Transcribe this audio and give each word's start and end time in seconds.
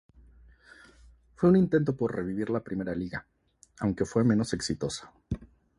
Fue 1.35 1.49
un 1.51 1.55
intento 1.57 1.95
por 1.95 2.15
revivir 2.15 2.49
la 2.49 2.63
primera 2.63 2.95
Liga, 2.95 3.27
aunque 3.81 4.03
fue 4.03 4.23
menos 4.23 4.51
exitosa. 4.53 5.13